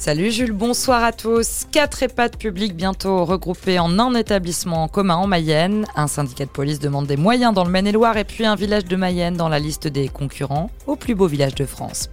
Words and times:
Salut 0.00 0.30
Jules, 0.30 0.52
bonsoir 0.52 1.04
à 1.04 1.12
tous. 1.12 1.66
Quatre 1.70 2.02
EHPAD 2.02 2.38
publics 2.38 2.74
bientôt 2.74 3.22
regroupés 3.26 3.78
en 3.78 3.98
un 3.98 4.14
établissement 4.14 4.88
commun 4.88 5.16
en 5.16 5.26
Mayenne. 5.26 5.84
Un 5.94 6.06
syndicat 6.06 6.46
de 6.46 6.50
police 6.50 6.78
demande 6.78 7.06
des 7.06 7.18
moyens 7.18 7.52
dans 7.52 7.64
le 7.64 7.70
Maine-et-Loire 7.70 8.16
et 8.16 8.24
puis 8.24 8.46
un 8.46 8.54
village 8.54 8.86
de 8.86 8.96
Mayenne 8.96 9.36
dans 9.36 9.50
la 9.50 9.58
liste 9.58 9.88
des 9.88 10.08
concurrents 10.08 10.70
au 10.86 10.96
plus 10.96 11.14
beau 11.14 11.26
village 11.26 11.54
de 11.54 11.66
France. 11.66 12.08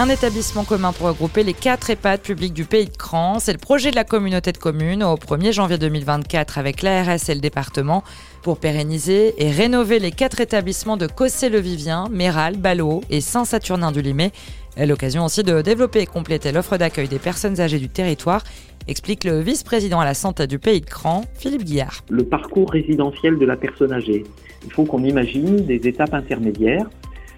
Un 0.00 0.08
établissement 0.08 0.64
commun 0.64 0.94
pour 0.94 1.08
regrouper 1.08 1.42
les 1.42 1.52
quatre 1.52 1.90
EHPAD 1.90 2.22
publics 2.22 2.54
du 2.54 2.64
pays 2.64 2.86
de 2.86 2.96
Cran. 2.96 3.38
C'est 3.38 3.52
le 3.52 3.58
projet 3.58 3.90
de 3.90 3.96
la 3.96 4.04
communauté 4.04 4.50
de 4.50 4.56
communes 4.56 5.04
au 5.04 5.14
1er 5.16 5.52
janvier 5.52 5.76
2024 5.76 6.56
avec 6.56 6.80
l'ARS 6.80 7.28
et 7.28 7.34
le 7.34 7.40
département 7.40 8.02
pour 8.40 8.58
pérenniser 8.58 9.34
et 9.36 9.50
rénover 9.50 9.98
les 9.98 10.10
quatre 10.10 10.40
établissements 10.40 10.96
de 10.96 11.06
Cossé-le-Vivien, 11.06 12.06
Méral, 12.10 12.56
Ballot 12.56 13.02
et 13.10 13.20
Saint-Saturnin-du-Limay. 13.20 14.30
L'occasion 14.78 15.26
aussi 15.26 15.42
de 15.42 15.60
développer 15.60 16.00
et 16.00 16.06
compléter 16.06 16.50
l'offre 16.50 16.78
d'accueil 16.78 17.08
des 17.08 17.18
personnes 17.18 17.60
âgées 17.60 17.78
du 17.78 17.90
territoire, 17.90 18.42
explique 18.88 19.24
le 19.24 19.40
vice-président 19.40 20.00
à 20.00 20.06
la 20.06 20.14
santé 20.14 20.46
du 20.46 20.58
pays 20.58 20.80
de 20.80 20.86
Cran, 20.86 21.24
Philippe 21.34 21.64
Guillard. 21.64 22.04
Le 22.08 22.24
parcours 22.24 22.70
résidentiel 22.70 23.38
de 23.38 23.44
la 23.44 23.56
personne 23.56 23.92
âgée. 23.92 24.24
Il 24.64 24.72
faut 24.72 24.84
qu'on 24.84 25.04
imagine 25.04 25.56
des 25.56 25.86
étapes 25.86 26.14
intermédiaires 26.14 26.86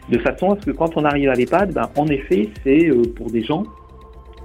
de 0.09 0.19
façon 0.19 0.53
à 0.53 0.61
ce 0.61 0.67
que 0.67 0.71
quand 0.73 0.97
on 0.97 1.05
arrive 1.05 1.29
à 1.29 1.35
l'EHPAD, 1.35 1.73
ben, 1.73 1.89
en 1.97 2.07
effet, 2.07 2.51
c'est 2.65 2.89
euh, 2.89 3.03
pour 3.15 3.31
des 3.31 3.43
gens 3.43 3.65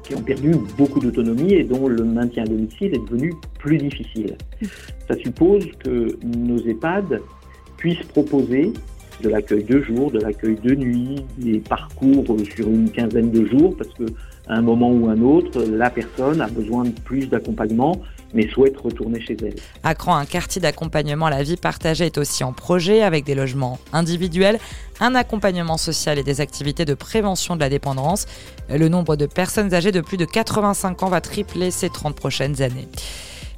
qui 0.03 0.15
ont 0.15 0.21
perdu 0.21 0.51
beaucoup 0.77 0.99
d'autonomie 0.99 1.53
et 1.53 1.63
dont 1.63 1.87
le 1.87 2.03
maintien 2.03 2.43
à 2.43 2.47
domicile 2.47 2.93
est 2.95 3.05
devenu 3.09 3.33
plus 3.59 3.77
difficile. 3.77 4.37
Ça 5.07 5.15
suppose 5.17 5.67
que 5.83 6.17
nos 6.23 6.59
EHPAD 6.59 7.21
puissent 7.77 8.03
proposer 8.13 8.71
de 9.21 9.29
l'accueil 9.29 9.63
de 9.63 9.81
jour, 9.81 10.11
de 10.11 10.19
l'accueil 10.19 10.55
de 10.63 10.75
nuit, 10.75 11.25
des 11.37 11.59
parcours 11.59 12.25
sur 12.55 12.67
une 12.67 12.89
quinzaine 12.91 13.31
de 13.31 13.45
jours, 13.45 13.75
parce 13.77 13.89
que 13.93 14.05
à 14.47 14.55
un 14.55 14.61
moment 14.61 14.89
ou 14.91 15.09
un 15.09 15.21
autre, 15.21 15.61
la 15.63 15.89
personne 15.89 16.39
a 16.39 16.47
besoin 16.47 16.85
de 16.85 16.91
plus 16.91 17.27
d'accompagnement, 17.27 18.01
mais 18.33 18.47
souhaite 18.49 18.77
retourner 18.77 19.19
chez 19.19 19.35
elle. 19.41 19.55
À 19.83 19.93
un 20.13 20.25
quartier 20.25 20.61
d'accompagnement 20.61 21.25
à 21.25 21.29
la 21.29 21.43
vie 21.43 21.57
partagée 21.57 22.05
est 22.05 22.17
aussi 22.17 22.43
en 22.43 22.53
projet 22.53 23.03
avec 23.03 23.25
des 23.25 23.35
logements 23.35 23.77
individuels, 23.91 24.59
un 24.99 25.15
accompagnement 25.15 25.77
social 25.77 26.17
et 26.17 26.23
des 26.23 26.39
activités 26.39 26.85
de 26.85 26.93
prévention 26.93 27.55
de 27.55 27.61
la 27.61 27.69
dépendance. 27.69 28.25
Le 28.69 28.87
nombre 28.87 29.15
de 29.15 29.25
personnes 29.25 29.73
âgées 29.73 29.91
de 29.91 30.01
plus 30.01 30.17
de 30.17 30.25
85 30.25 31.03
ans 31.03 31.09
va 31.09 31.21
tripler 31.21 31.71
ces 31.71 31.89
30 31.89 32.15
prochaines 32.15 32.61
années. 32.61 32.87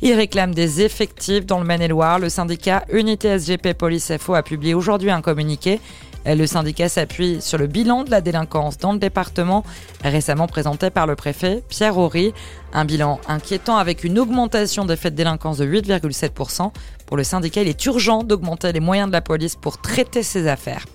Il 0.02 0.14
réclame 0.14 0.55
des 0.55 0.81
effectifs 0.81 1.45
dans 1.45 1.59
le 1.59 1.66
Maine-et-Loire. 1.66 2.19
Le 2.19 2.30
syndicat 2.30 2.86
Unité 2.89 3.38
SGP 3.38 3.73
Police 3.73 4.14
FO 4.17 4.33
a 4.33 4.44
publié 4.44 4.73
aujourd'hui 4.73 5.11
un 5.11 5.22
communiqué. 5.22 5.81
Le 6.25 6.45
syndicat 6.45 6.88
s'appuie 6.88 7.42
sur 7.42 7.58
le 7.58 7.67
bilan 7.67 8.05
de 8.05 8.11
la 8.11 8.22
délinquance 8.22 8.77
dans 8.77 8.94
le 8.94 9.00
département, 9.00 9.66
récemment 10.02 10.47
présenté 10.47 10.89
par 10.89 11.05
le 11.05 11.16
préfet 11.16 11.64
Pierre 11.67 11.97
Horry. 11.97 12.33
Un 12.72 12.86
bilan 12.86 13.20
inquiétant 13.27 13.75
avec 13.75 14.05
une 14.05 14.20
augmentation 14.20 14.86
des 14.86 14.95
faits 14.95 15.14
de 15.14 15.17
délinquance 15.17 15.58
de 15.58 15.66
8,7%. 15.66 16.72
Pour 17.05 17.17
le 17.17 17.23
syndicat, 17.25 17.61
il 17.61 17.67
est 17.67 17.86
urgent 17.86 18.23
d'augmenter 18.23 18.72
les 18.72 18.80
moyens 18.80 19.09
de 19.09 19.14
la 19.14 19.22
police 19.22 19.58
pour 19.58 19.81
traiter 19.81 20.23
ces 20.23 20.47
affaires. 20.47 20.86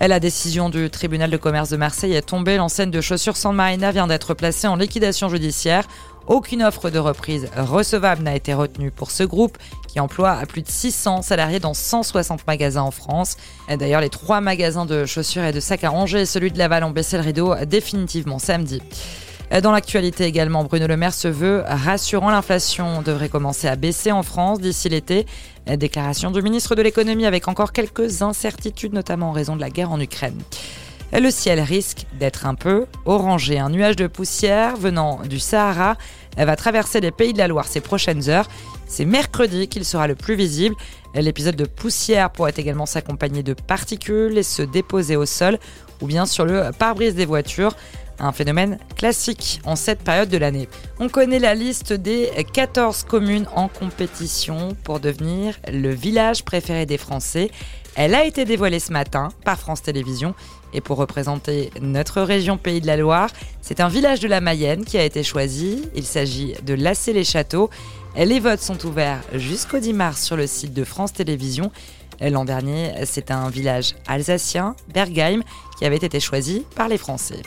La 0.00 0.20
décision 0.20 0.70
du 0.70 0.90
tribunal 0.90 1.30
de 1.30 1.36
commerce 1.36 1.70
de 1.70 1.76
Marseille 1.76 2.14
est 2.14 2.22
tombée. 2.22 2.56
L'enseigne 2.56 2.90
de 2.90 3.00
chaussures 3.00 3.36
San 3.36 3.54
Marina 3.54 3.92
vient 3.92 4.06
d'être 4.06 4.34
placée 4.34 4.66
en 4.66 4.76
liquidation 4.76 5.28
judiciaire. 5.28 5.84
Aucune 6.26 6.62
offre 6.62 6.90
de 6.90 6.98
reprise 6.98 7.48
recevable 7.56 8.22
n'a 8.22 8.34
été 8.34 8.54
retenue 8.54 8.90
pour 8.90 9.10
ce 9.10 9.22
groupe 9.22 9.56
qui 9.86 10.00
emploie 10.00 10.36
plus 10.48 10.62
de 10.62 10.68
600 10.68 11.22
salariés 11.22 11.60
dans 11.60 11.74
160 11.74 12.46
magasins 12.46 12.82
en 12.82 12.90
France. 12.90 13.36
D'ailleurs, 13.68 14.00
les 14.00 14.08
trois 14.08 14.40
magasins 14.40 14.84
de 14.84 15.06
chaussures 15.06 15.44
et 15.44 15.52
de 15.52 15.60
sacs 15.60 15.84
à 15.84 15.90
ranger 15.90 16.22
et 16.22 16.26
celui 16.26 16.50
de 16.50 16.58
Laval 16.58 16.82
ont 16.84 16.90
baissé 16.90 17.16
le 17.16 17.22
rideau 17.22 17.54
définitivement 17.64 18.38
samedi. 18.38 18.82
Dans 19.62 19.70
l'actualité 19.72 20.24
également, 20.24 20.64
Bruno 20.64 20.86
Le 20.86 20.96
Maire 20.96 21.14
se 21.14 21.28
veut 21.28 21.62
rassurant. 21.66 22.30
L'inflation 22.30 23.02
devrait 23.02 23.28
commencer 23.28 23.68
à 23.68 23.76
baisser 23.76 24.10
en 24.10 24.22
France 24.22 24.60
d'ici 24.60 24.88
l'été. 24.88 25.26
Déclaration 25.66 26.30
du 26.30 26.42
ministre 26.42 26.74
de 26.74 26.82
l'économie 26.82 27.24
avec 27.24 27.46
encore 27.46 27.72
quelques 27.72 28.22
incertitudes, 28.22 28.92
notamment 28.92 29.28
en 29.28 29.32
raison 29.32 29.54
de 29.54 29.60
la 29.60 29.70
guerre 29.70 29.92
en 29.92 30.00
Ukraine. 30.00 30.40
Le 31.12 31.30
ciel 31.30 31.60
risque 31.60 32.06
d'être 32.18 32.46
un 32.46 32.56
peu 32.56 32.86
orangé. 33.04 33.60
Un 33.60 33.70
nuage 33.70 33.94
de 33.94 34.08
poussière 34.08 34.76
venant 34.76 35.20
du 35.22 35.38
Sahara 35.38 35.96
va 36.36 36.56
traverser 36.56 37.00
les 37.00 37.12
pays 37.12 37.32
de 37.32 37.38
la 37.38 37.46
Loire 37.46 37.68
ces 37.68 37.80
prochaines 37.80 38.28
heures. 38.28 38.48
C'est 38.88 39.04
mercredi 39.04 39.68
qu'il 39.68 39.84
sera 39.84 40.08
le 40.08 40.16
plus 40.16 40.34
visible. 40.34 40.74
L'épisode 41.14 41.54
de 41.54 41.66
poussière 41.66 42.30
pourrait 42.30 42.54
également 42.56 42.86
s'accompagner 42.86 43.44
de 43.44 43.54
particules 43.54 44.36
et 44.36 44.42
se 44.42 44.62
déposer 44.62 45.14
au 45.14 45.26
sol 45.26 45.60
ou 46.00 46.06
bien 46.06 46.26
sur 46.26 46.44
le 46.44 46.70
pare-brise 46.76 47.14
des 47.14 47.26
voitures. 47.26 47.76
Un 48.18 48.32
phénomène 48.32 48.78
classique 48.96 49.60
en 49.64 49.76
cette 49.76 50.02
période 50.02 50.28
de 50.28 50.36
l'année. 50.36 50.68
On 50.98 51.08
connaît 51.08 51.38
la 51.38 51.54
liste 51.54 51.92
des 51.92 52.30
14 52.52 53.04
communes 53.04 53.46
en 53.54 53.68
compétition 53.68 54.76
pour 54.84 55.00
devenir 55.00 55.58
le 55.72 55.92
village 55.92 56.44
préféré 56.44 56.86
des 56.86 56.98
Français. 56.98 57.50
Elle 57.96 58.14
a 58.14 58.24
été 58.24 58.44
dévoilée 58.44 58.80
ce 58.80 58.92
matin 58.92 59.28
par 59.44 59.58
France 59.58 59.82
Télévisions 59.82 60.34
et 60.72 60.80
pour 60.80 60.98
représenter 60.98 61.70
notre 61.80 62.20
région 62.22 62.58
Pays 62.58 62.80
de 62.80 62.86
la 62.86 62.96
Loire, 62.96 63.30
c'est 63.62 63.80
un 63.80 63.88
village 63.88 64.20
de 64.20 64.28
la 64.28 64.40
Mayenne 64.40 64.84
qui 64.84 64.98
a 64.98 65.04
été 65.04 65.22
choisi. 65.22 65.88
Il 65.94 66.04
s'agit 66.04 66.54
de 66.64 66.74
Lassé-les-Châteaux. 66.74 67.70
Les 68.16 68.40
votes 68.40 68.60
sont 68.60 68.84
ouverts 68.84 69.22
jusqu'au 69.32 69.78
10 69.78 69.92
mars 69.92 70.22
sur 70.22 70.36
le 70.36 70.46
site 70.46 70.74
de 70.74 70.84
France 70.84 71.12
Télévisions. 71.12 71.70
L'an 72.20 72.44
dernier, 72.44 72.92
c'est 73.06 73.30
un 73.30 73.48
village 73.50 73.94
alsacien, 74.06 74.76
Bergheim, 74.92 75.42
qui 75.78 75.84
avait 75.84 75.96
été 75.96 76.20
choisi 76.20 76.64
par 76.76 76.88
les 76.88 76.98
Français. 76.98 77.42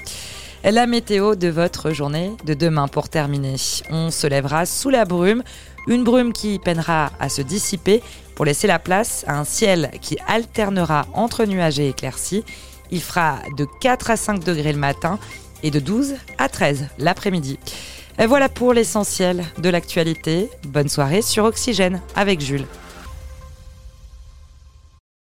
La 0.69 0.85
météo 0.85 1.35
de 1.35 1.47
votre 1.47 1.91
journée 1.91 2.33
de 2.44 2.53
demain 2.53 2.89
pour 2.89 3.07
terminer. 3.07 3.55
On 3.89 4.11
se 4.11 4.28
lèvera 4.28 4.66
sous 4.66 4.89
la 4.89 5.05
brume, 5.05 5.41
une 5.88 6.03
brume 6.03 6.33
qui 6.33 6.59
peinera 6.59 7.09
à 7.22 7.29
se 7.29 7.41
dissiper 7.41 8.03
pour 8.35 8.44
laisser 8.44 8.67
la 8.67 8.78
place 8.78 9.23
à 9.28 9.39
un 9.39 9.45
ciel 9.45 9.89
qui 10.01 10.17
alternera 10.28 11.07
entre 11.13 11.45
nuages 11.45 11.79
et 11.79 11.88
éclaircies. 11.88 12.44
Il 12.91 13.01
fera 13.01 13.39
de 13.55 13.66
4 13.79 14.11
à 14.11 14.17
5 14.17 14.44
degrés 14.44 14.73
le 14.73 14.78
matin 14.78 15.19
et 15.63 15.72
de 15.72 15.79
12 15.79 16.16
à 16.38 16.50
13 16.50 16.88
l'après-midi. 16.99 17.59
Voilà 18.19 18.49
pour 18.49 18.73
l'essentiel 18.73 19.45
de 19.59 19.69
l'actualité. 19.69 20.49
Bonne 20.67 20.89
soirée 20.89 21.22
sur 21.22 21.45
Oxygène 21.45 22.01
avec 22.13 22.41
Jules. 22.41 22.67